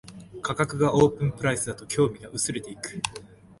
[0.41, 2.99] 価格がオープンプライスだと興味が薄れていく